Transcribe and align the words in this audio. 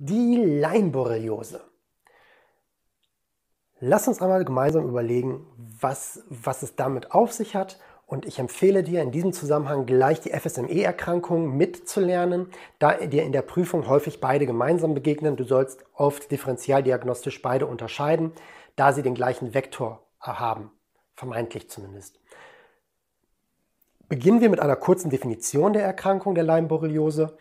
Die 0.00 0.36
Leimborreliose. 0.36 1.60
Lass 3.80 4.06
uns 4.06 4.22
einmal 4.22 4.44
gemeinsam 4.44 4.88
überlegen, 4.88 5.44
was, 5.56 6.22
was 6.28 6.62
es 6.62 6.76
damit 6.76 7.10
auf 7.10 7.32
sich 7.32 7.56
hat. 7.56 7.80
Und 8.06 8.24
ich 8.24 8.38
empfehle 8.38 8.84
dir 8.84 9.02
in 9.02 9.10
diesem 9.10 9.32
Zusammenhang 9.32 9.86
gleich 9.86 10.20
die 10.20 10.30
FSME-Erkrankung 10.30 11.56
mitzulernen, 11.56 12.48
da 12.78 12.94
dir 12.94 13.24
in 13.24 13.32
der 13.32 13.42
Prüfung 13.42 13.88
häufig 13.88 14.20
beide 14.20 14.46
gemeinsam 14.46 14.94
begegnen. 14.94 15.36
Du 15.36 15.42
sollst 15.42 15.84
oft 15.94 16.30
differentialdiagnostisch 16.30 17.42
beide 17.42 17.66
unterscheiden, 17.66 18.32
da 18.76 18.92
sie 18.92 19.02
den 19.02 19.14
gleichen 19.14 19.52
Vektor 19.52 20.06
haben, 20.20 20.70
vermeintlich 21.16 21.68
zumindest. 21.70 22.20
Beginnen 24.08 24.40
wir 24.40 24.48
mit 24.48 24.60
einer 24.60 24.76
kurzen 24.76 25.10
Definition 25.10 25.72
der 25.72 25.82
Erkrankung 25.82 26.36
der 26.36 26.44
Leimborreliose. 26.44 27.36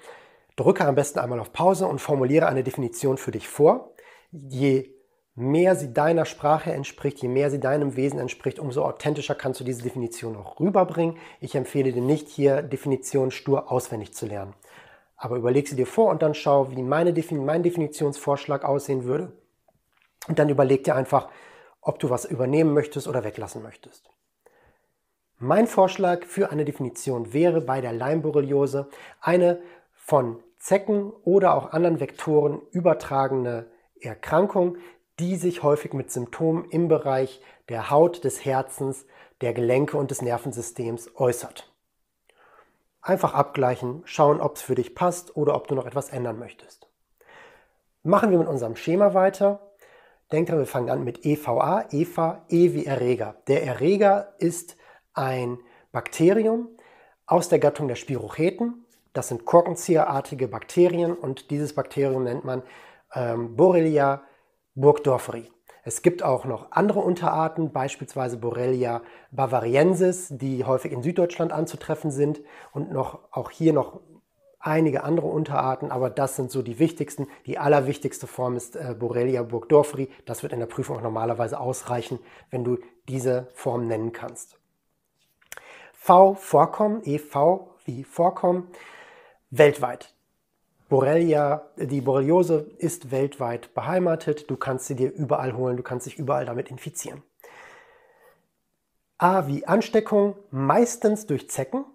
Drücke 0.57 0.85
am 0.85 0.95
besten 0.95 1.19
einmal 1.19 1.39
auf 1.39 1.53
Pause 1.53 1.87
und 1.87 2.01
formuliere 2.01 2.47
eine 2.47 2.63
Definition 2.63 3.17
für 3.17 3.31
dich 3.31 3.47
vor. 3.47 3.93
Je 4.31 4.91
mehr 5.35 5.75
sie 5.75 5.93
deiner 5.93 6.25
Sprache 6.25 6.73
entspricht, 6.73 7.19
je 7.19 7.29
mehr 7.29 7.51
sie 7.51 7.59
deinem 7.59 7.95
Wesen 7.95 8.19
entspricht, 8.19 8.57
umso 8.57 8.83
authentischer 8.83 9.35
kannst 9.35 9.59
du 9.59 9.63
diese 9.63 9.83
Definition 9.83 10.35
auch 10.35 10.59
rüberbringen. 10.59 11.17
Ich 11.39 11.53
empfehle 11.53 11.93
dir 11.93 12.01
nicht, 12.01 12.27
hier 12.27 12.63
Definitionen 12.63 13.29
stur 13.29 13.71
auswendig 13.71 14.15
zu 14.15 14.25
lernen. 14.25 14.55
Aber 15.15 15.35
überleg 15.35 15.67
sie 15.67 15.75
dir 15.75 15.85
vor 15.85 16.09
und 16.09 16.23
dann 16.23 16.33
schau, 16.33 16.71
wie 16.71 16.81
meine 16.81 17.13
Defin 17.13 17.45
mein 17.45 17.61
Definitionsvorschlag 17.61 18.65
aussehen 18.65 19.03
würde. 19.03 19.33
Und 20.27 20.39
dann 20.39 20.49
überleg 20.49 20.83
dir 20.83 20.95
einfach, 20.95 21.29
ob 21.81 21.99
du 21.99 22.09
was 22.09 22.25
übernehmen 22.25 22.73
möchtest 22.73 23.07
oder 23.07 23.23
weglassen 23.23 23.61
möchtest. 23.61 24.09
Mein 25.37 25.67
Vorschlag 25.67 26.25
für 26.25 26.49
eine 26.49 26.65
Definition 26.65 27.31
wäre 27.31 27.61
bei 27.61 27.79
der 27.79 27.93
Leimborreliose 27.93 28.89
eine 29.21 29.61
von 29.93 30.41
Zecken 30.67 31.13
oder 31.23 31.55
auch 31.55 31.71
anderen 31.71 32.01
Vektoren 32.01 32.61
übertragene 32.71 33.67
Erkrankung, 34.01 34.75
die 35.17 35.37
sich 35.37 35.63
häufig 35.63 35.93
mit 35.93 36.11
Symptomen 36.11 36.65
im 36.65 36.89
Bereich 36.89 37.41
der 37.69 37.89
Haut, 37.89 38.25
des 38.25 38.43
Herzens, 38.43 39.05
der 39.39 39.53
Gelenke 39.53 39.95
und 39.95 40.11
des 40.11 40.21
Nervensystems 40.21 41.15
äußert. 41.15 41.71
Einfach 43.01 43.33
abgleichen, 43.33 44.01
schauen, 44.03 44.41
ob 44.41 44.57
es 44.57 44.61
für 44.61 44.75
dich 44.75 44.93
passt 44.93 45.37
oder 45.37 45.55
ob 45.55 45.69
du 45.69 45.75
noch 45.75 45.85
etwas 45.85 46.09
ändern 46.09 46.37
möchtest. 46.37 46.89
Machen 48.03 48.31
wir 48.31 48.37
mit 48.37 48.49
unserem 48.49 48.75
Schema 48.75 49.13
weiter. 49.13 49.71
Denk 50.33 50.49
dran, 50.49 50.59
wir 50.59 50.65
fangen 50.65 50.89
an 50.89 51.05
mit 51.05 51.25
EVA, 51.25 51.85
EVA, 51.91 52.43
E 52.49 52.73
wie 52.73 52.85
Erreger. 52.85 53.37
Der 53.47 53.63
Erreger 53.63 54.33
ist 54.37 54.75
ein 55.13 55.59
Bakterium 55.93 56.67
aus 57.25 57.47
der 57.47 57.59
Gattung 57.59 57.87
der 57.87 57.95
Spirocheten 57.95 58.83
das 59.17 59.29
sind 59.29 59.45
korkenzieherartige 59.45 60.47
Bakterien 60.47 61.13
und 61.13 61.49
dieses 61.49 61.73
Bakterium 61.73 62.23
nennt 62.23 62.45
man 62.45 62.61
ähm, 63.13 63.55
Borrelia 63.55 64.21
burgdorferi. 64.75 65.49
Es 65.83 66.01
gibt 66.01 66.21
auch 66.21 66.45
noch 66.45 66.71
andere 66.71 66.99
Unterarten, 66.99 67.71
beispielsweise 67.71 68.37
Borrelia 68.37 69.01
bavariensis, 69.31 70.27
die 70.29 70.65
häufig 70.65 70.91
in 70.91 71.01
Süddeutschland 71.01 71.51
anzutreffen 71.51 72.11
sind 72.11 72.41
und 72.73 72.91
noch, 72.91 73.19
auch 73.31 73.49
hier 73.49 73.73
noch 73.73 74.01
einige 74.59 75.03
andere 75.03 75.27
Unterarten, 75.27 75.91
aber 75.91 76.09
das 76.09 76.35
sind 76.35 76.51
so 76.51 76.61
die 76.61 76.77
wichtigsten. 76.77 77.27
Die 77.45 77.57
allerwichtigste 77.57 78.27
Form 78.27 78.55
ist 78.55 78.75
äh, 78.75 78.95
Borrelia 78.99 79.41
burgdorferi. 79.43 80.09
Das 80.25 80.43
wird 80.43 80.53
in 80.53 80.59
der 80.59 80.67
Prüfung 80.67 80.97
auch 80.97 81.01
normalerweise 81.01 81.59
ausreichen, 81.59 82.19
wenn 82.51 82.63
du 82.63 82.77
diese 83.07 83.47
Form 83.53 83.87
nennen 83.87 84.11
kannst. 84.11 84.59
V 85.93 86.35
Vorkommen, 86.35 87.01
EV 87.03 87.61
wie 87.85 88.03
Vorkommen, 88.03 88.67
weltweit. 89.49 90.13
Borrelia, 90.89 91.67
die 91.75 92.01
Borreliose 92.01 92.71
ist 92.77 93.11
weltweit 93.11 93.73
beheimatet. 93.73 94.49
Du 94.49 94.55
kannst 94.55 94.87
sie 94.87 94.95
dir 94.95 95.11
überall 95.11 95.55
holen, 95.55 95.77
du 95.77 95.83
kannst 95.83 96.05
dich 96.05 96.17
überall 96.17 96.45
damit 96.45 96.69
infizieren. 96.71 97.23
A 99.17 99.47
wie 99.47 99.65
Ansteckung, 99.65 100.35
meistens 100.51 101.25
durch 101.25 101.49
Zecken, 101.49 101.85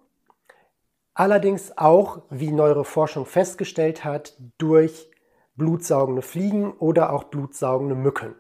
allerdings 1.14 1.78
auch, 1.78 2.22
wie 2.30 2.50
neuere 2.50 2.84
Forschung 2.84 3.26
festgestellt 3.26 4.04
hat, 4.04 4.36
durch 4.58 5.08
blutsaugende 5.54 6.22
Fliegen 6.22 6.72
oder 6.72 7.12
auch 7.12 7.24
blutsaugende 7.24 7.94
Mücken. 7.94 8.34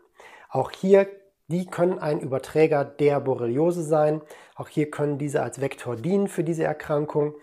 Auch 0.50 0.70
hier, 0.70 1.06
die 1.48 1.66
können 1.66 1.98
ein 1.98 2.20
Überträger 2.20 2.84
der 2.84 3.20
Borreliose 3.20 3.82
sein. 3.82 4.20
Auch 4.54 4.68
hier 4.68 4.90
können 4.90 5.18
diese 5.18 5.42
als 5.42 5.60
Vektor 5.60 5.96
dienen 5.96 6.28
für 6.28 6.44
diese 6.44 6.64
Erkrankung 6.64 7.34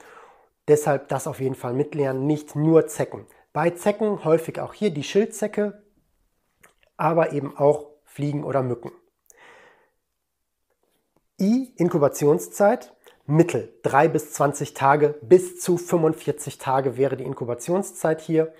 Deshalb 0.69 1.09
das 1.09 1.25
auf 1.25 1.41
jeden 1.41 1.55
Fall 1.55 1.73
mitlernen, 1.73 2.27
nicht 2.27 2.55
nur 2.55 2.85
Zecken. 2.85 3.25
Bei 3.53 3.71
Zecken 3.71 4.23
häufig 4.23 4.59
auch 4.59 4.73
hier 4.75 4.91
die 4.91 5.03
Schildzecke, 5.03 5.83
aber 6.95 7.33
eben 7.33 7.57
auch 7.57 7.89
Fliegen 8.03 8.43
oder 8.43 8.61
Mücken. 8.61 8.91
I, 11.41 11.73
Inkubationszeit, 11.75 12.95
Mittel 13.25 13.73
3 13.81 14.09
bis 14.09 14.33
20 14.33 14.75
Tage, 14.75 15.17
bis 15.23 15.59
zu 15.59 15.77
45 15.77 16.59
Tage 16.59 16.97
wäre 16.97 17.17
die 17.17 17.23
Inkubationszeit 17.23 18.21
hier. 18.21 18.53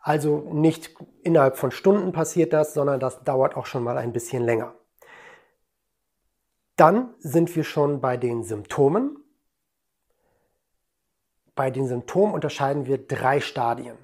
Also 0.00 0.48
nicht 0.52 0.96
innerhalb 1.22 1.56
von 1.56 1.70
Stunden 1.70 2.10
passiert 2.10 2.52
das, 2.52 2.74
sondern 2.74 2.98
das 2.98 3.22
dauert 3.22 3.56
auch 3.56 3.66
schon 3.66 3.84
mal 3.84 3.98
ein 3.98 4.12
bisschen 4.12 4.42
länger. 4.42 4.74
Dann 6.74 7.14
sind 7.20 7.54
wir 7.54 7.62
schon 7.62 8.00
bei 8.00 8.16
den 8.16 8.42
Symptomen. 8.42 9.21
Bei 11.54 11.70
den 11.70 11.86
Symptomen 11.86 12.32
unterscheiden 12.32 12.86
wir 12.86 12.98
drei 12.98 13.40
Stadien. 13.40 13.96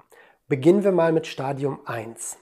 Beginnen 0.47 0.83
wir 0.83 0.91
mal 0.91 1.11
mit 1.11 1.25
Stadium 1.25 1.79
1. 1.85 2.37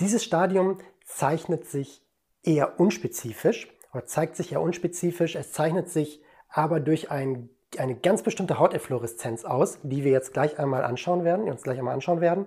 Dieses 0.00 0.22
Stadium 0.22 0.78
zeichnet 1.04 1.66
sich 1.66 2.02
eher 2.42 2.78
unspezifisch 2.78 3.72
oder 3.92 4.04
zeigt 4.04 4.36
sich 4.36 4.52
eher 4.52 4.60
unspezifisch. 4.60 5.36
Es 5.36 5.52
zeichnet 5.52 5.88
sich 5.88 6.22
aber 6.48 6.80
durch 6.80 7.10
ein, 7.10 7.48
eine 7.78 7.94
ganz 7.94 8.22
bestimmte 8.22 8.58
Hauteffloreszenz 8.58 9.44
aus, 9.44 9.78
die 9.82 10.04
wir 10.04 10.12
jetzt 10.12 10.34
gleich 10.34 10.58
einmal 10.58 10.84
anschauen 10.84 11.24
werden, 11.24 11.48
uns 11.48 11.62
gleich 11.62 11.78
einmal 11.78 11.94
anschauen 11.94 12.20
werden. 12.20 12.46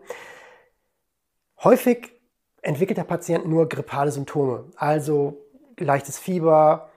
Häufig 1.63 2.11
entwickelt 2.61 2.97
der 2.97 3.03
Patient 3.03 3.47
nur 3.47 3.67
grippale 3.67 4.11
Symptome, 4.11 4.65
also 4.75 5.37
leichtes 5.77 6.19
Fieber, 6.19 6.89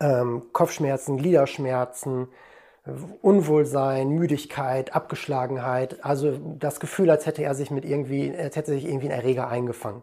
ähm, 0.00 0.44
Kopfschmerzen, 0.52 1.16
Gliederschmerzen, 1.16 2.28
Unwohlsein, 3.22 4.10
Müdigkeit, 4.10 4.94
Abgeschlagenheit, 4.94 6.04
also 6.04 6.38
das 6.58 6.80
Gefühl, 6.80 7.10
als 7.10 7.26
hätte 7.26 7.42
er 7.42 7.54
sich 7.54 7.70
mit 7.70 7.84
irgendwie, 7.84 8.34
als 8.36 8.56
hätte 8.56 8.72
sich 8.72 8.86
irgendwie 8.86 9.08
ein 9.08 9.18
Erreger 9.18 9.48
eingefangen. 9.48 10.02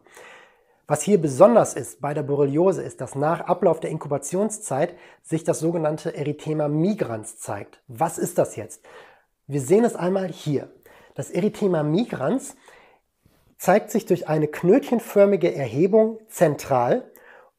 Was 0.87 1.01
hier 1.01 1.19
besonders 1.19 1.73
ist 1.73 1.99
bei 1.99 2.13
der 2.13 2.21
Borreliose 2.21 2.83
ist, 2.83 3.01
dass 3.01 3.15
nach 3.15 3.41
Ablauf 3.41 3.79
der 3.79 3.89
Inkubationszeit 3.89 4.93
sich 5.23 5.43
das 5.43 5.59
sogenannte 5.59 6.15
Erythema 6.15 6.67
migrans 6.67 7.39
zeigt. 7.39 7.81
Was 7.87 8.19
ist 8.19 8.37
das 8.37 8.55
jetzt? 8.55 8.85
Wir 9.47 9.61
sehen 9.61 9.83
es 9.83 9.95
einmal 9.95 10.27
hier. 10.27 10.71
Das 11.15 11.31
Erythema 11.31 11.81
migrans 11.81 12.55
zeigt 13.57 13.89
sich 13.89 14.05
durch 14.05 14.27
eine 14.27 14.47
knötchenförmige 14.47 15.55
Erhebung 15.55 16.19
zentral 16.27 17.11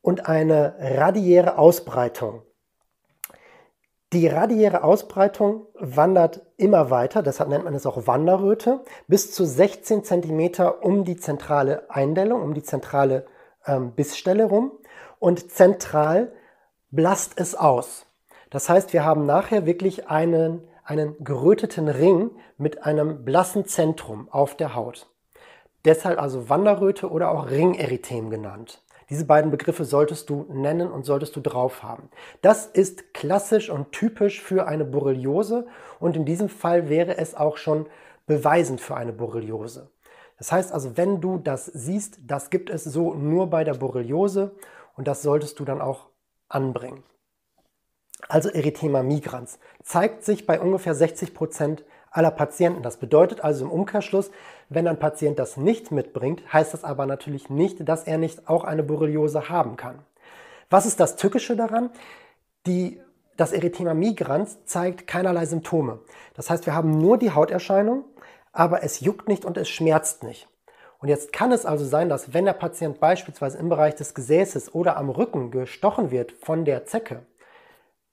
und 0.03 0.29
eine 0.29 0.77
radiäre 0.79 1.59
Ausbreitung 1.59 2.43
die 4.13 4.29
radiäre 4.29 4.85
Ausbreitung 4.85 5.67
wandert 5.75 6.43
immer 6.57 6.91
weiter, 6.91 7.23
deshalb 7.23 7.49
nennt 7.49 7.65
man 7.65 7.75
es 7.75 7.87
auch 7.87 8.07
Wanderröte, 8.07 8.85
bis 9.09 9.33
zu 9.33 9.45
16 9.45 10.05
cm 10.05 10.51
um 10.81 11.05
die 11.05 11.17
zentrale 11.17 11.91
Eindellung, 11.91 12.43
um 12.43 12.55
die 12.55 12.63
zentrale 12.63 13.27
ähm, 13.67 13.93
Bissstelle 13.93 14.45
rum 14.45 14.73
und 15.19 15.51
zentral 15.51 16.33
blast 16.91 17.33
es 17.37 17.57
aus. 17.57 18.07
Das 18.51 18.69
heißt, 18.69 18.93
wir 18.93 19.05
haben 19.05 19.27
nachher 19.27 19.67
wirklich 19.67 20.09
einen, 20.09 20.63
einen 20.85 21.17
geröteten 21.25 21.89
Ring 21.89 22.31
mit 22.59 22.85
einem 22.85 23.25
blassen 23.25 23.67
Zentrum 23.67 24.29
auf 24.31 24.57
der 24.57 24.77
Haut. 24.77 25.09
Deshalb 25.85 26.21
also 26.21 26.49
Wanderröte 26.49 27.11
oder 27.11 27.31
auch 27.31 27.51
Ringerythem 27.51 28.31
genannt. 28.31 28.83
Diese 29.09 29.25
beiden 29.25 29.51
Begriffe 29.51 29.85
solltest 29.85 30.31
du 30.31 30.47
nennen 30.49 30.91
und 30.91 31.05
solltest 31.05 31.37
du 31.37 31.41
drauf 31.41 31.83
haben. 31.83 32.11
Das 32.43 32.67
ist 32.67 33.15
klassisch 33.15 33.71
und 33.71 33.93
typisch 33.93 34.41
für 34.41 34.67
eine 34.67 34.85
Borreliose 34.85 35.67
und 36.01 36.17
in 36.17 36.25
diesem 36.25 36.49
Fall 36.49 36.89
wäre 36.89 37.17
es 37.17 37.35
auch 37.35 37.57
schon 37.57 37.87
beweisend 38.27 38.81
für 38.81 38.97
eine 38.97 39.13
Borreliose. 39.13 39.91
Das 40.39 40.53
heißt 40.53 40.73
also, 40.73 40.97
wenn 40.97 41.21
du 41.21 41.39
das 41.39 41.67
siehst, 41.67 42.19
das 42.27 42.51
gibt 42.51 42.69
es 42.69 42.85
so 42.85 43.15
nur 43.15 43.49
bei 43.49 43.65
der 43.65 43.75
Borreliose 43.75 44.57
und 44.97 45.07
das 45.07 45.23
solltest 45.23 45.61
du 45.61 45.65
dann 45.65 45.81
auch 45.81 46.09
anbringen. 46.49 47.05
Also 48.29 48.49
Erythema 48.49 49.03
migrans 49.03 49.59
zeigt 49.83 50.25
sich 50.25 50.47
bei 50.47 50.61
ungefähr 50.61 50.95
60 50.95 51.33
Prozent 51.33 51.85
aller 52.17 52.31
Patienten. 52.31 52.83
Das 52.83 52.97
bedeutet 52.97 53.43
also 53.43 53.65
im 53.65 53.71
Umkehrschluss, 53.71 54.31
wenn 54.69 54.89
ein 54.89 54.99
Patient 54.99 55.39
das 55.39 55.57
nicht 55.57 55.93
mitbringt, 55.93 56.53
heißt 56.53 56.73
das 56.73 56.85
aber 56.85 57.07
natürlich 57.07 57.51
nicht, 57.51 57.89
dass 57.89 58.05
er 58.05 58.19
nicht 58.19 58.49
auch 58.49 58.65
eine 58.65 58.83
Borreliose 58.83 59.49
haben 59.49 59.77
kann. 59.77 59.99
Was 60.71 60.87
ist 60.87 60.99
das 60.99 61.17
Tückische 61.17 61.57
daran? 61.57 61.91
Die, 62.67 63.01
das 63.37 63.53
Erythema 63.53 63.95
migrans 63.95 64.65
zeigt 64.65 65.07
keinerlei 65.07 65.47
Symptome. 65.47 66.01
Das 66.35 66.51
heißt, 66.51 66.67
wir 66.67 66.75
haben 66.75 66.99
nur 66.99 67.19
die 67.19 67.33
Hauterscheinung, 67.33 68.05
aber 68.53 68.83
es 68.83 69.01
juckt 69.01 69.29
nicht 69.29 69.45
und 69.45 69.57
es 69.57 69.69
schmerzt 69.69 70.25
nicht. 70.25 70.49
Und 70.99 71.09
jetzt 71.09 71.33
kann 71.33 71.53
es 71.53 71.67
also 71.67 71.85
sein, 71.85 72.09
dass 72.09 72.33
wenn 72.33 72.47
der 72.47 72.55
Patient 72.55 72.99
beispielsweise 72.99 73.59
im 73.59 73.69
Bereich 73.69 73.95
des 73.95 74.15
Gesäßes 74.15 74.75
oder 74.75 74.97
am 74.97 75.11
Rücken 75.11 75.51
gestochen 75.51 76.11
wird 76.11 76.33
von 76.33 76.65
der 76.65 76.87
Zecke, 76.87 77.27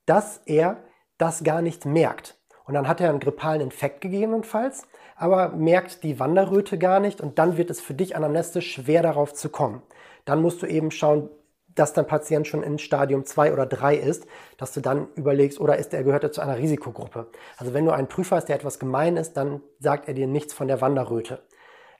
dass 0.05 0.41
er 0.45 0.83
das 1.17 1.43
gar 1.43 1.61
nicht 1.61 1.85
merkt. 1.85 2.35
Und 2.65 2.73
dann 2.73 2.87
hat 2.87 3.01
er 3.01 3.09
einen 3.09 3.19
grippalen 3.19 3.61
Infekt 3.61 4.01
gegebenenfalls, 4.01 4.87
aber 5.15 5.49
merkt 5.49 6.03
die 6.03 6.19
Wanderröte 6.19 6.77
gar 6.77 6.99
nicht 6.99 7.21
und 7.21 7.37
dann 7.39 7.57
wird 7.57 7.69
es 7.69 7.81
für 7.81 7.93
dich 7.93 8.15
anamnestisch 8.15 8.71
schwer 8.73 9.01
darauf 9.01 9.33
zu 9.33 9.49
kommen. 9.49 9.81
Dann 10.25 10.41
musst 10.41 10.61
du 10.61 10.65
eben 10.65 10.91
schauen, 10.91 11.29
dass 11.75 11.93
dein 11.93 12.07
Patient 12.07 12.47
schon 12.47 12.63
in 12.63 12.77
Stadium 12.77 13.25
2 13.25 13.51
oder 13.51 13.65
3 13.65 13.95
ist, 13.95 14.27
dass 14.57 14.73
du 14.73 14.79
dann 14.79 15.07
überlegst, 15.15 15.59
oder 15.59 15.77
ist 15.77 15.93
er, 15.93 16.03
gehört 16.03 16.23
er 16.23 16.31
zu 16.31 16.41
einer 16.41 16.57
Risikogruppe. 16.57 17.27
Also 17.57 17.73
wenn 17.73 17.85
du 17.85 17.91
einen 17.91 18.07
Prüfer 18.07 18.35
hast, 18.35 18.47
der 18.47 18.55
etwas 18.55 18.79
gemein 18.79 19.17
ist, 19.17 19.33
dann 19.33 19.61
sagt 19.79 20.07
er 20.07 20.13
dir 20.13 20.27
nichts 20.27 20.53
von 20.53 20.67
der 20.67 20.81
Wanderröte. 20.81 21.39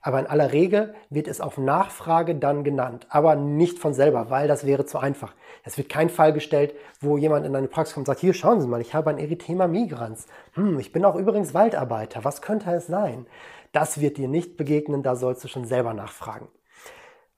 Aber 0.06 0.20
in 0.20 0.26
aller 0.26 0.52
Regel 0.52 0.94
wird 1.08 1.28
es 1.28 1.40
auf 1.40 1.56
Nachfrage 1.56 2.34
dann 2.34 2.62
genannt, 2.62 3.06
aber 3.08 3.36
nicht 3.36 3.78
von 3.78 3.94
selber, 3.94 4.28
weil 4.28 4.46
das 4.46 4.66
wäre 4.66 4.84
zu 4.84 4.98
einfach. 4.98 5.34
Es 5.62 5.78
wird 5.78 5.88
kein 5.88 6.10
Fall 6.10 6.34
gestellt, 6.34 6.74
wo 7.00 7.16
jemand 7.16 7.46
in 7.46 7.56
eine 7.56 7.68
Praxis 7.68 7.94
kommt 7.94 8.06
und 8.06 8.12
sagt, 8.12 8.20
hier 8.20 8.34
schauen 8.34 8.60
Sie 8.60 8.66
mal, 8.66 8.82
ich 8.82 8.92
habe 8.92 9.08
ein 9.08 9.16
Erythema 9.16 9.66
migrans. 9.66 10.26
Hm, 10.52 10.78
ich 10.78 10.92
bin 10.92 11.06
auch 11.06 11.16
übrigens 11.16 11.54
Waldarbeiter. 11.54 12.22
Was 12.22 12.42
könnte 12.42 12.70
es 12.72 12.86
sein? 12.86 13.26
Das 13.72 13.98
wird 13.98 14.18
dir 14.18 14.28
nicht 14.28 14.58
begegnen, 14.58 15.02
da 15.02 15.16
sollst 15.16 15.42
du 15.42 15.48
schon 15.48 15.64
selber 15.64 15.94
nachfragen. 15.94 16.48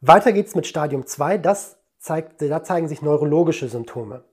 Weiter 0.01 0.33
geht's 0.33 0.57
mit 0.57 0.67
Stadium 0.67 1.07
2. 1.07 1.39
Das 1.39 1.79
zeigt, 2.01 2.43
da 2.43 2.65
zeigen 2.65 2.89
sich 2.89 3.01
neurologische 3.01 3.69
Symptome. 3.69 4.25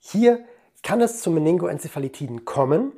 Hier 0.00 0.40
kann 0.82 1.00
es 1.00 1.20
zu 1.20 1.30
Meningoenzephalitiden 1.30 2.44
kommen, 2.44 2.90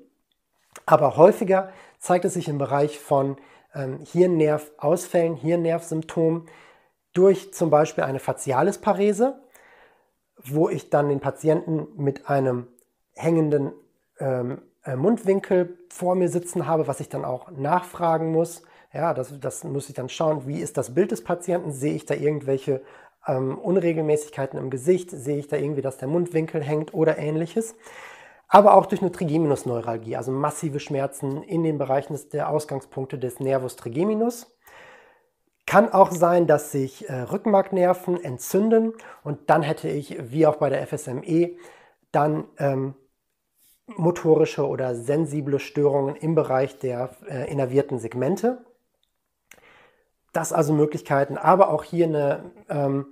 aber 0.87 1.19
häufiger 1.19 1.71
zeigt 1.99 2.25
es 2.25 2.33
sich 2.33 2.49
im 2.49 2.57
Bereich 2.57 2.99
von 2.99 3.37
ähm, 3.75 4.01
Hirnnervausfällen, 4.01 5.37
Hirnnervsymptomen 5.37 6.47
durch 7.13 7.53
zum 7.53 7.71
Beispiel 7.71 8.05
eine 8.05 8.19
Facialisparese, 8.19 9.41
wo 10.45 10.69
ich 10.69 10.91
dann 10.91 11.09
den 11.09 11.21
Patienten 11.21 11.87
mit 11.97 12.29
einem 12.29 12.67
hängenden 13.15 13.73
ähm, 14.19 14.63
äh, 14.85 14.97
Mundwinkel 14.97 15.79
vor 15.89 16.15
mir 16.15 16.29
sitzen 16.29 16.67
habe, 16.67 16.87
was 16.87 17.01
ich 17.01 17.09
dann 17.09 17.25
auch 17.25 17.51
nachfragen 17.51 18.33
muss. 18.33 18.63
Ja, 18.93 19.15
das, 19.15 19.39
das 19.41 19.65
muss 19.65 19.89
ich 19.89 19.95
dann 19.95 20.09
schauen, 20.09 20.47
wie 20.47 20.61
ist 20.61 20.77
das 20.77 20.95
Bild 20.95 21.11
des 21.11 21.25
Patienten? 21.25 21.73
Sehe 21.73 21.95
ich 21.95 22.07
da 22.07 22.15
irgendwelche 22.15 22.83
ähm, 23.27 23.59
Unregelmäßigkeiten 23.59 24.59
im 24.59 24.71
Gesicht? 24.71 25.11
Sehe 25.11 25.39
ich 25.39 25.49
da 25.49 25.57
irgendwie, 25.57 25.83
dass 25.83 25.99
der 25.99 26.09
Mundwinkel 26.09 26.63
hängt 26.63 26.95
oder 26.95 27.19
ähnliches? 27.19 27.75
Aber 28.55 28.77
auch 28.77 28.87
durch 28.87 29.01
eine 29.01 29.11
Trigeminusneuralgie, 29.11 30.15
also 30.15 30.31
massive 30.31 30.79
Schmerzen 30.79 31.43
in 31.43 31.65
den 31.65 31.77
Bereichen 31.77 32.17
der 32.33 32.51
Ausgangspunkte 32.51 33.19
des 33.19 33.41
Nervus 33.41 33.75
trigeminus. 33.75 34.47
Kann 35.67 35.93
auch 35.93 36.13
sein, 36.13 36.47
dass 36.47 36.71
sich 36.71 37.09
äh, 37.09 37.23
Rückenmarknerven 37.23 38.23
entzünden 38.23 38.93
und 39.25 39.51
dann 39.51 39.63
hätte 39.63 39.89
ich, 39.89 40.31
wie 40.31 40.47
auch 40.47 40.55
bei 40.55 40.69
der 40.69 40.87
FSME, 40.87 41.57
dann 42.13 42.45
ähm, 42.59 42.95
motorische 43.89 44.69
oder 44.69 44.95
sensible 44.95 45.59
Störungen 45.59 46.15
im 46.15 46.37
Bereich 46.37 46.79
der 46.79 47.11
äh, 47.29 47.51
innervierten 47.51 47.99
Segmente. 47.99 48.65
Das 50.33 50.53
also 50.53 50.73
Möglichkeiten, 50.73 51.39
aber 51.39 51.71
auch 51.71 51.83
hier 51.83 52.07
eine, 52.07 52.53
ähm, 52.69 53.07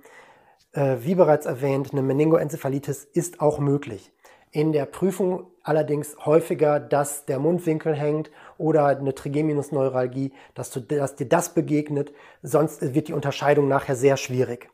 äh, 0.71 0.99
wie 1.01 1.15
bereits 1.15 1.45
erwähnt, 1.45 1.89
eine 1.91 2.01
Meningoenzephalitis 2.01 3.03
ist 3.03 3.41
auch 3.41 3.59
möglich. 3.59 4.13
In 4.53 4.71
der 4.71 4.85
Prüfung 4.85 5.47
allerdings 5.63 6.15
häufiger, 6.27 6.79
dass 6.79 7.25
der 7.25 7.39
Mundwinkel 7.39 7.95
hängt 7.95 8.29
oder 8.59 8.85
eine 8.85 9.15
Trigeminusneuralgie, 9.15 10.31
dass, 10.53 10.69
du, 10.69 10.79
dass 10.79 11.15
dir 11.15 11.27
das 11.27 11.55
begegnet, 11.55 12.13
sonst 12.43 12.93
wird 12.93 13.07
die 13.07 13.13
Unterscheidung 13.13 13.67
nachher 13.67 13.95
sehr 13.95 14.15
schwierig. 14.15 14.69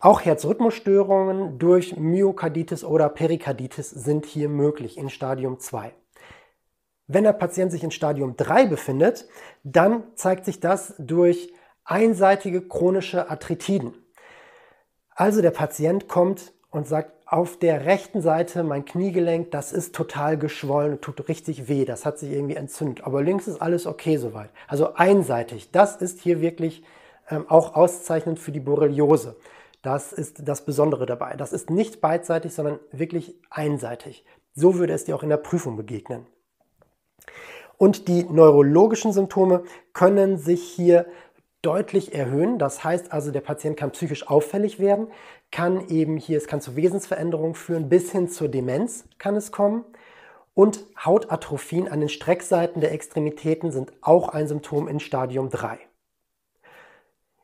Auch 0.00 0.22
Herzrhythmusstörungen 0.22 1.60
durch 1.60 1.96
Myokarditis 1.96 2.82
oder 2.82 3.08
Perikarditis 3.08 3.90
sind 3.90 4.26
hier 4.26 4.48
möglich 4.48 4.98
in 4.98 5.08
Stadium 5.08 5.60
2. 5.60 5.94
Wenn 7.06 7.22
der 7.22 7.32
Patient 7.32 7.70
sich 7.70 7.84
in 7.84 7.92
Stadium 7.92 8.36
3 8.36 8.66
befindet, 8.66 9.28
dann 9.62 10.02
zeigt 10.16 10.46
sich 10.46 10.58
das 10.58 10.94
durch 10.98 11.52
einseitige 11.84 12.66
chronische 12.66 13.30
Arthritiden. 13.30 13.94
Also 15.14 15.42
der 15.42 15.52
Patient 15.52 16.08
kommt 16.08 16.52
und 16.70 16.88
sagt, 16.88 17.21
auf 17.32 17.56
der 17.56 17.86
rechten 17.86 18.20
Seite 18.20 18.62
mein 18.62 18.84
Kniegelenk, 18.84 19.50
das 19.52 19.72
ist 19.72 19.94
total 19.94 20.36
geschwollen 20.36 20.92
und 20.92 21.02
tut 21.02 21.28
richtig 21.28 21.66
weh, 21.66 21.86
das 21.86 22.04
hat 22.04 22.18
sich 22.18 22.30
irgendwie 22.30 22.56
entzündet. 22.56 23.04
Aber 23.04 23.22
links 23.22 23.48
ist 23.48 23.62
alles 23.62 23.86
okay 23.86 24.18
soweit. 24.18 24.50
Also 24.68 24.92
einseitig, 24.94 25.70
das 25.70 25.96
ist 25.96 26.20
hier 26.20 26.42
wirklich 26.42 26.82
ähm, 27.30 27.46
auch 27.48 27.74
auszeichnend 27.74 28.38
für 28.38 28.52
die 28.52 28.60
Borreliose. 28.60 29.36
Das 29.80 30.12
ist 30.12 30.46
das 30.46 30.66
Besondere 30.66 31.06
dabei. 31.06 31.34
Das 31.34 31.54
ist 31.54 31.70
nicht 31.70 32.02
beidseitig, 32.02 32.52
sondern 32.52 32.78
wirklich 32.92 33.34
einseitig. 33.48 34.26
So 34.54 34.74
würde 34.74 34.92
es 34.92 35.06
dir 35.06 35.16
auch 35.16 35.22
in 35.22 35.30
der 35.30 35.38
Prüfung 35.38 35.74
begegnen. 35.78 36.26
Und 37.78 38.08
die 38.08 38.24
neurologischen 38.24 39.14
Symptome 39.14 39.64
können 39.94 40.36
sich 40.36 40.62
hier 40.62 41.06
deutlich 41.62 42.14
erhöhen. 42.14 42.58
Das 42.58 42.84
heißt 42.84 43.12
also, 43.12 43.30
der 43.30 43.40
Patient 43.40 43.76
kann 43.76 43.92
psychisch 43.92 44.28
auffällig 44.28 44.78
werden, 44.78 45.06
kann 45.50 45.88
eben 45.88 46.16
hier, 46.16 46.36
es 46.36 46.46
kann 46.46 46.60
zu 46.60 46.76
Wesensveränderungen 46.76 47.54
führen, 47.54 47.88
bis 47.88 48.10
hin 48.12 48.28
zur 48.28 48.48
Demenz 48.48 49.04
kann 49.18 49.36
es 49.36 49.52
kommen. 49.52 49.84
Und 50.54 50.84
Hautatrophien 51.02 51.88
an 51.88 52.00
den 52.00 52.10
Streckseiten 52.10 52.80
der 52.80 52.92
Extremitäten 52.92 53.70
sind 53.70 53.92
auch 54.02 54.28
ein 54.28 54.48
Symptom 54.48 54.86
in 54.86 55.00
Stadium 55.00 55.48
3. 55.48 55.78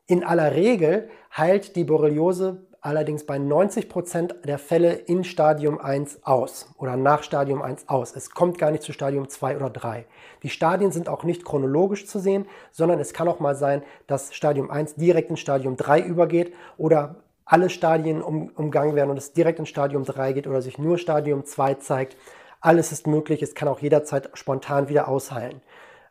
In 0.05 0.23
aller 0.23 0.53
Regel 0.53 1.09
heilt 1.35 1.75
die 1.75 1.83
Borreliose 1.83 2.67
allerdings 2.81 3.25
bei 3.25 3.37
90 3.37 3.89
Prozent 3.89 4.35
der 4.45 4.57
Fälle 4.57 4.93
in 4.93 5.23
Stadium 5.23 5.79
1 5.79 6.23
aus 6.23 6.73
oder 6.77 6.95
nach 6.97 7.23
Stadium 7.23 7.61
1 7.61 7.89
aus. 7.89 8.15
Es 8.15 8.31
kommt 8.31 8.57
gar 8.57 8.71
nicht 8.71 8.83
zu 8.83 8.93
Stadium 8.93 9.27
2 9.27 9.57
oder 9.57 9.69
3. 9.69 10.05
Die 10.43 10.49
Stadien 10.49 10.91
sind 10.91 11.09
auch 11.09 11.23
nicht 11.23 11.45
chronologisch 11.45 12.07
zu 12.07 12.19
sehen, 12.19 12.47
sondern 12.71 12.99
es 12.99 13.13
kann 13.13 13.27
auch 13.27 13.39
mal 13.39 13.55
sein, 13.55 13.83
dass 14.07 14.33
Stadium 14.33 14.69
1 14.69 14.95
direkt 14.95 15.29
in 15.29 15.37
Stadium 15.37 15.75
3 15.75 16.01
übergeht 16.01 16.53
oder 16.77 17.23
alle 17.45 17.69
Stadien 17.69 18.21
um, 18.21 18.49
umgangen 18.49 18.95
werden 18.95 19.09
und 19.09 19.17
es 19.17 19.33
direkt 19.33 19.59
in 19.59 19.65
Stadium 19.65 20.05
3 20.05 20.33
geht 20.33 20.47
oder 20.47 20.61
sich 20.61 20.77
nur 20.77 20.97
Stadium 20.97 21.45
2 21.45 21.75
zeigt. 21.75 22.17
Alles 22.61 22.91
ist 22.91 23.07
möglich, 23.07 23.41
es 23.41 23.55
kann 23.55 23.67
auch 23.67 23.79
jederzeit 23.79 24.29
spontan 24.33 24.89
wieder 24.89 25.07
ausheilen. 25.07 25.61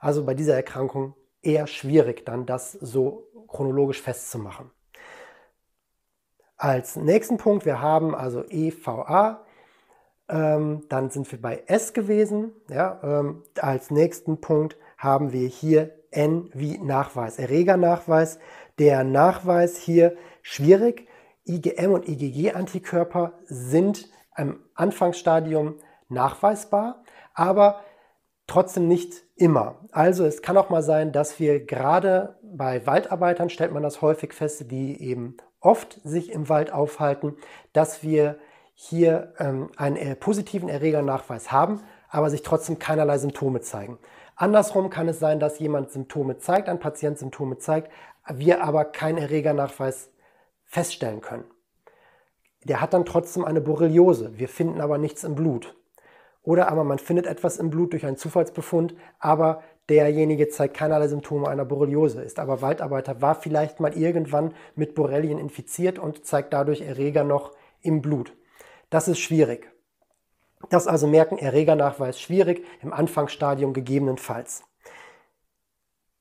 Also 0.00 0.24
bei 0.24 0.34
dieser 0.34 0.54
Erkrankung 0.54 1.14
eher 1.42 1.66
schwierig, 1.66 2.24
dann 2.24 2.46
das 2.46 2.72
so 2.72 3.28
chronologisch 3.48 4.02
festzumachen. 4.02 4.70
Als 6.58 6.96
nächsten 6.96 7.36
Punkt, 7.36 7.64
wir 7.64 7.80
haben 7.80 8.16
also 8.16 8.44
EVA, 8.48 9.44
ähm, 10.28 10.82
dann 10.88 11.08
sind 11.08 11.30
wir 11.30 11.40
bei 11.40 11.62
S 11.68 11.92
gewesen. 11.92 12.50
Ja, 12.68 13.00
ähm, 13.02 13.44
als 13.60 13.92
nächsten 13.92 14.40
Punkt 14.40 14.76
haben 14.96 15.32
wir 15.32 15.46
hier 15.46 15.94
N 16.10 16.50
wie 16.54 16.78
Nachweis, 16.78 17.38
Erregernachweis. 17.38 18.40
Der 18.80 19.04
Nachweis 19.04 19.76
hier 19.76 20.16
schwierig. 20.42 21.06
IgM 21.46 21.92
und 21.92 22.08
IgG-Antikörper 22.08 23.34
sind 23.44 24.08
im 24.36 24.58
Anfangsstadium 24.74 25.76
nachweisbar, 26.08 27.04
aber 27.34 27.80
trotzdem 28.48 28.88
nicht 28.88 29.14
immer. 29.36 29.76
Also 29.92 30.24
es 30.26 30.42
kann 30.42 30.56
auch 30.56 30.70
mal 30.70 30.82
sein, 30.82 31.12
dass 31.12 31.38
wir 31.38 31.64
gerade 31.64 32.38
bei 32.42 32.84
Waldarbeitern, 32.84 33.48
stellt 33.48 33.72
man 33.72 33.82
das 33.82 34.02
häufig 34.02 34.34
fest, 34.34 34.70
die 34.70 35.00
eben 35.00 35.36
oft 35.60 36.00
sich 36.04 36.32
im 36.32 36.48
Wald 36.48 36.72
aufhalten, 36.72 37.36
dass 37.72 38.02
wir 38.02 38.38
hier 38.74 39.34
ähm, 39.38 39.70
einen 39.76 39.96
äh, 39.96 40.14
positiven 40.14 40.68
Erregernachweis 40.68 41.50
haben, 41.50 41.82
aber 42.08 42.30
sich 42.30 42.42
trotzdem 42.42 42.78
keinerlei 42.78 43.18
Symptome 43.18 43.60
zeigen. 43.60 43.98
Andersrum 44.36 44.88
kann 44.88 45.08
es 45.08 45.18
sein, 45.18 45.40
dass 45.40 45.58
jemand 45.58 45.90
Symptome 45.90 46.38
zeigt, 46.38 46.68
ein 46.68 46.78
Patient 46.78 47.18
Symptome 47.18 47.58
zeigt, 47.58 47.90
wir 48.28 48.62
aber 48.62 48.84
keinen 48.84 49.18
Erregernachweis 49.18 50.10
feststellen 50.64 51.20
können. 51.20 51.44
Der 52.64 52.80
hat 52.80 52.92
dann 52.92 53.04
trotzdem 53.04 53.44
eine 53.44 53.60
Borreliose. 53.60 54.38
Wir 54.38 54.48
finden 54.48 54.80
aber 54.80 54.98
nichts 54.98 55.24
im 55.24 55.34
Blut. 55.34 55.74
Oder 56.42 56.70
aber 56.70 56.84
man 56.84 56.98
findet 56.98 57.26
etwas 57.26 57.58
im 57.58 57.70
Blut 57.70 57.92
durch 57.92 58.06
einen 58.06 58.16
Zufallsbefund, 58.16 58.94
aber 59.18 59.62
derjenige 59.88 60.48
zeigt 60.48 60.76
keinerlei 60.76 61.08
Symptome 61.08 61.48
einer 61.48 61.64
Borreliose, 61.64 62.22
ist 62.22 62.38
aber 62.38 62.60
Waldarbeiter, 62.60 63.22
war 63.22 63.34
vielleicht 63.34 63.80
mal 63.80 63.96
irgendwann 63.96 64.54
mit 64.74 64.94
Borrelien 64.94 65.38
infiziert 65.38 65.98
und 65.98 66.24
zeigt 66.24 66.52
dadurch 66.52 66.82
Erreger 66.82 67.24
noch 67.24 67.52
im 67.80 68.02
Blut. 68.02 68.36
Das 68.90 69.08
ist 69.08 69.18
schwierig. 69.18 69.70
Das 70.70 70.86
also 70.86 71.06
merken, 71.06 71.38
Erregernachweis 71.38 72.20
schwierig, 72.20 72.64
im 72.82 72.92
Anfangsstadium 72.92 73.72
gegebenenfalls. 73.72 74.64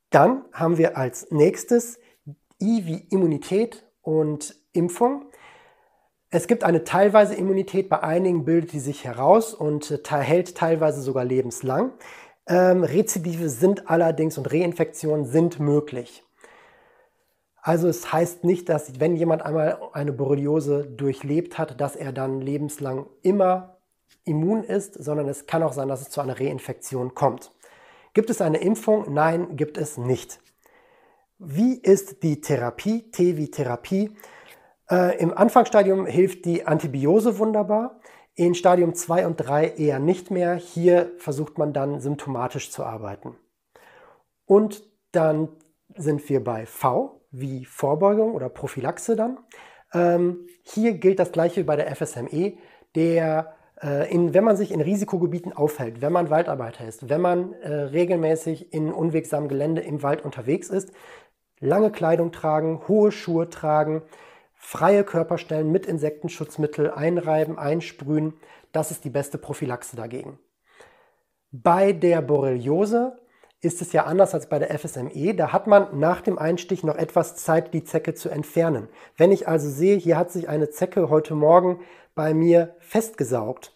Dann 0.09 0.45
haben 0.53 0.77
wir 0.77 0.97
als 0.97 1.31
nächstes 1.31 1.99
I 2.61 2.85
wie 2.85 3.07
Immunität 3.09 3.85
und 4.01 4.55
Impfung. 4.73 5.25
Es 6.29 6.47
gibt 6.47 6.63
eine 6.63 6.83
teilweise 6.83 7.35
Immunität, 7.35 7.89
bei 7.89 8.03
einigen 8.03 8.45
bildet 8.45 8.73
die 8.73 8.79
sich 8.79 9.05
heraus 9.05 9.53
und 9.53 10.01
hält 10.09 10.55
teilweise 10.55 11.01
sogar 11.01 11.25
lebenslang. 11.25 11.93
Ähm, 12.47 12.83
Rezidive 12.83 13.49
sind 13.49 13.89
allerdings 13.89 14.37
und 14.37 14.51
Reinfektionen 14.51 15.25
sind 15.25 15.59
möglich. 15.59 16.23
Also 17.61 17.89
es 17.89 18.13
heißt 18.13 18.45
nicht, 18.45 18.69
dass 18.69 19.01
wenn 19.01 19.17
jemand 19.17 19.41
einmal 19.41 19.77
eine 19.91 20.13
Borreliose 20.13 20.85
durchlebt 20.85 21.57
hat, 21.57 21.81
dass 21.81 21.97
er 21.97 22.13
dann 22.13 22.39
lebenslang 22.39 23.07
immer 23.23 23.77
immun 24.23 24.63
ist, 24.63 24.93
sondern 24.93 25.27
es 25.27 25.47
kann 25.47 25.63
auch 25.63 25.73
sein, 25.73 25.89
dass 25.89 26.01
es 26.01 26.09
zu 26.09 26.21
einer 26.21 26.39
Reinfektion 26.39 27.13
kommt. 27.13 27.51
Gibt 28.13 28.29
es 28.29 28.41
eine 28.41 28.59
Impfung? 28.59 29.13
Nein, 29.13 29.57
gibt 29.57 29.77
es 29.77 29.97
nicht. 29.97 30.39
Wie 31.39 31.75
ist 31.75 32.23
die 32.23 32.41
Therapie? 32.41 33.11
T 33.11 33.37
wie 33.37 33.51
Therapie. 33.51 34.11
Äh, 34.89 35.17
Im 35.19 35.37
Anfangsstadium 35.37 36.05
hilft 36.05 36.45
die 36.45 36.65
Antibiose 36.65 37.37
wunderbar. 37.37 37.99
In 38.37 38.53
Stadium 38.53 38.93
2 38.93 39.25
und 39.25 39.37
3 39.37 39.69
eher 39.77 39.97
nicht 39.97 40.29
mehr. 40.29 40.53
Hier 40.53 41.11
versucht 41.17 41.57
man 41.57 41.73
dann 41.73 41.99
symptomatisch 41.99 42.69
zu 42.69 42.83
arbeiten. 42.83 43.35
Und 44.45 44.83
dann 45.11 45.49
sind 45.95 46.29
wir 46.29 46.43
bei 46.43 46.67
V 46.67 47.19
wie 47.31 47.65
Vorbeugung 47.65 48.35
oder 48.35 48.47
Prophylaxe 48.47 49.15
dann. 49.15 49.39
Ähm, 49.91 50.45
hier 50.61 50.93
gilt 50.93 51.17
das 51.17 51.31
gleiche 51.31 51.61
wie 51.61 51.65
bei 51.65 51.77
der 51.77 51.95
FSME. 51.95 52.57
Der, 52.93 53.55
äh, 53.81 54.13
in, 54.13 54.35
wenn 54.35 54.43
man 54.43 54.55
sich 54.55 54.71
in 54.71 54.81
Risikogebieten 54.81 55.51
aufhält, 55.51 56.01
wenn 56.01 56.13
man 56.13 56.29
Waldarbeiter 56.29 56.87
ist, 56.87 57.09
wenn 57.09 57.21
man 57.21 57.53
äh, 57.53 57.73
regelmäßig 57.73 58.71
in 58.71 58.93
unwegsamem 58.93 59.49
Gelände 59.49 59.81
im 59.81 60.03
Wald 60.03 60.23
unterwegs 60.23 60.69
ist, 60.69 60.91
lange 61.59 61.91
Kleidung 61.91 62.31
tragen, 62.31 62.87
hohe 62.87 63.11
Schuhe 63.11 63.49
tragen, 63.49 64.03
freie 64.57 65.03
Körperstellen 65.03 65.71
mit 65.71 65.85
Insektenschutzmittel 65.85 66.91
einreiben, 66.91 67.57
einsprühen, 67.57 68.33
das 68.71 68.91
ist 68.91 69.05
die 69.05 69.09
beste 69.09 69.37
Prophylaxe 69.37 69.95
dagegen. 69.95 70.39
Bei 71.51 71.93
der 71.93 72.21
Borreliose 72.21 73.17
ist 73.61 73.81
es 73.81 73.93
ja 73.93 74.03
anders 74.03 74.33
als 74.33 74.49
bei 74.49 74.59
der 74.59 74.77
FSME. 74.77 75.33
Da 75.33 75.51
hat 75.53 75.67
man 75.67 75.99
nach 75.99 76.21
dem 76.21 76.37
Einstich 76.37 76.83
noch 76.83 76.95
etwas 76.95 77.35
Zeit, 77.37 77.73
die 77.73 77.83
Zecke 77.83 78.13
zu 78.13 78.29
entfernen. 78.29 78.89
Wenn 79.15 79.31
ich 79.31 79.47
also 79.47 79.69
sehe, 79.69 79.97
hier 79.97 80.17
hat 80.17 80.31
sich 80.31 80.49
eine 80.49 80.69
Zecke 80.69 81.09
heute 81.09 81.33
Morgen 81.33 81.79
bei 82.13 82.33
mir 82.33 82.75
festgesaugt 82.79 83.75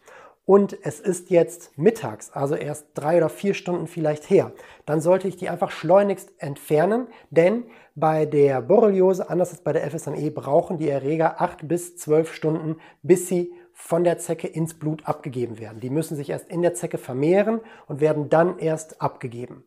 und 0.52 0.78
es 0.84 1.00
ist 1.00 1.30
jetzt 1.30 1.78
mittags, 1.78 2.30
also 2.32 2.56
erst 2.56 2.88
drei 2.94 3.16
oder 3.16 3.30
vier 3.30 3.54
Stunden 3.54 3.88
vielleicht 3.88 4.30
her, 4.30 4.52
dann 4.86 5.00
sollte 5.00 5.30
ich 5.30 5.38
die 5.38 5.48
einfach 5.48 5.72
schleunigst 5.72 6.30
entfernen, 6.40 7.08
denn 7.30 7.64
bei 7.96 8.26
der 8.26 8.62
Borreliose, 8.62 9.30
anders 9.30 9.52
als 9.52 9.62
bei 9.62 9.72
der 9.72 9.90
FSME, 9.90 10.30
brauchen 10.30 10.78
die 10.78 10.90
Erreger 10.90 11.40
acht 11.40 11.66
bis 11.70 11.96
zwölf 11.96 12.34
Stunden, 12.34 12.82
bis 13.02 13.30
sie 13.30 13.54
von 13.72 14.04
der 14.04 14.18
Zecke 14.18 14.46
ins 14.46 14.74
Blut 14.74 15.08
abgegeben 15.08 15.58
werden. 15.58 15.80
Die 15.80 15.90
müssen 15.90 16.18
sich 16.18 16.30
erst 16.30 16.50
in 16.50 16.62
der 16.62 16.74
Zecke 16.74 16.98
vermehren 16.98 17.62
und 17.88 18.02
werden 18.02 18.30
dann 18.30 18.60
erst 18.60 19.02
abgegeben. 19.02 19.64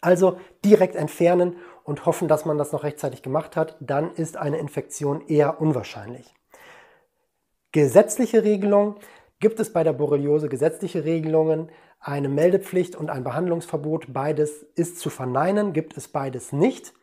Also 0.00 0.40
direkt 0.64 0.96
entfernen 0.96 1.54
und 1.84 2.04
hoffen, 2.04 2.26
dass 2.26 2.44
man 2.44 2.58
das 2.58 2.72
noch 2.72 2.82
rechtzeitig 2.82 3.22
gemacht 3.22 3.54
hat, 3.54 3.76
dann 3.78 4.12
ist 4.16 4.38
eine 4.38 4.58
Infektion 4.58 5.24
eher 5.28 5.60
unwahrscheinlich. 5.60 6.34
Gesetzliche 7.70 8.42
Regelung. 8.42 8.96
Gibt 9.44 9.60
es 9.60 9.74
bei 9.74 9.84
der 9.84 9.92
Borreliose 9.92 10.48
gesetzliche 10.48 11.04
Regelungen? 11.04 11.68
Eine 12.00 12.30
Meldepflicht 12.30 12.96
und 12.96 13.10
ein 13.10 13.24
Behandlungsverbot, 13.24 14.06
beides 14.10 14.64
ist 14.74 14.98
zu 14.98 15.10
verneinen, 15.10 15.74
gibt 15.74 15.98
es 15.98 16.08
beides 16.08 16.52
nicht. 16.52 16.94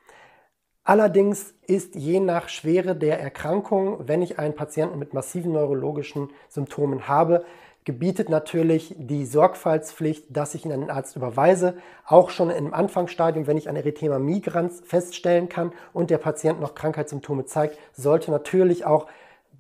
Allerdings 0.83 1.53
ist 1.67 1.93
je 1.93 2.19
nach 2.19 2.49
Schwere 2.49 2.95
der 2.95 3.19
Erkrankung, 3.19 4.07
wenn 4.07 4.23
ich 4.23 4.39
einen 4.39 4.55
Patienten 4.55 4.97
mit 4.97 5.13
massiven 5.13 5.51
neurologischen 5.51 6.31
Symptomen 6.49 7.07
habe, 7.07 7.45
gebietet 7.85 8.29
natürlich 8.29 8.95
die 8.97 9.27
Sorgfaltspflicht, 9.27 10.35
dass 10.35 10.55
ich 10.55 10.65
ihn 10.65 10.71
an 10.71 10.81
den 10.81 10.89
Arzt 10.89 11.15
überweise, 11.15 11.75
auch 12.07 12.31
schon 12.31 12.49
im 12.49 12.73
Anfangsstadium, 12.73 13.45
wenn 13.45 13.57
ich 13.57 13.69
ein 13.69 13.75
Erythema 13.75 14.17
migrans 14.17 14.81
feststellen 14.83 15.47
kann 15.47 15.73
und 15.93 16.09
der 16.09 16.17
Patient 16.17 16.59
noch 16.59 16.73
Krankheitssymptome 16.73 17.45
zeigt, 17.45 17.77
sollte 17.93 18.31
natürlich 18.31 18.83
auch 18.83 19.05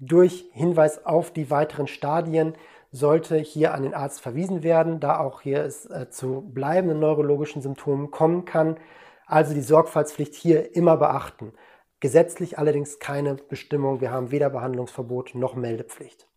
durch 0.01 0.45
Hinweis 0.51 1.05
auf 1.05 1.31
die 1.31 1.51
weiteren 1.51 1.85
Stadien 1.85 2.55
sollte 2.91 3.37
hier 3.37 3.73
an 3.73 3.83
den 3.83 3.93
Arzt 3.93 4.21
verwiesen 4.21 4.63
werden, 4.63 4.99
da 4.99 5.19
auch 5.19 5.41
hier 5.41 5.63
es 5.63 5.85
äh, 5.85 6.09
zu 6.09 6.41
bleibenden 6.41 6.99
neurologischen 6.99 7.61
Symptomen 7.61 8.11
kommen 8.11 8.45
kann. 8.45 8.77
Also 9.25 9.53
die 9.53 9.61
Sorgfaltspflicht 9.61 10.35
hier 10.35 10.75
immer 10.75 10.97
beachten. 10.97 11.53
Gesetzlich 12.01 12.57
allerdings 12.57 12.99
keine 12.99 13.35
Bestimmung. 13.35 14.01
Wir 14.01 14.11
haben 14.11 14.31
weder 14.31 14.49
Behandlungsverbot 14.49 15.35
noch 15.35 15.55
Meldepflicht. 15.55 16.27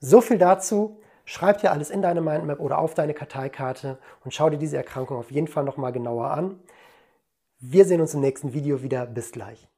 So 0.00 0.20
viel 0.20 0.38
dazu. 0.38 1.00
Schreib 1.24 1.58
dir 1.62 1.72
alles 1.72 1.88
in 1.88 2.02
deine 2.02 2.20
Mindmap 2.20 2.60
oder 2.60 2.78
auf 2.78 2.92
deine 2.92 3.14
Karteikarte 3.14 3.98
und 4.24 4.34
schau 4.34 4.50
dir 4.50 4.58
diese 4.58 4.76
Erkrankung 4.76 5.16
auf 5.16 5.30
jeden 5.30 5.48
Fall 5.48 5.64
nochmal 5.64 5.92
genauer 5.92 6.30
an. 6.30 6.60
Wir 7.60 7.86
sehen 7.86 8.02
uns 8.02 8.12
im 8.12 8.20
nächsten 8.20 8.52
Video 8.52 8.82
wieder. 8.82 9.06
Bis 9.06 9.32
gleich. 9.32 9.73